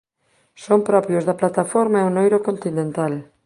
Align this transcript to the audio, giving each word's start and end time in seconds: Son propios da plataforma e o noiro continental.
Son 0.63 0.79
propios 0.89 1.23
da 1.25 1.39
plataforma 1.41 1.97
e 1.99 2.03
o 2.09 2.13
noiro 2.17 2.37
continental. 2.47 3.13